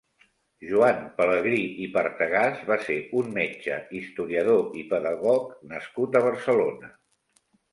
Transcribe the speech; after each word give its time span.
Joan 0.69 1.01
Pelegrí 1.19 1.59
i 1.83 1.89
Partegàs 1.97 2.63
va 2.71 2.79
ser 2.87 2.97
un 3.21 3.29
metge, 3.37 3.77
historiador 4.01 4.75
i 4.85 4.89
pedagog 4.95 5.55
nascut 5.75 6.19
a 6.23 6.27
Barcelona. 6.31 6.91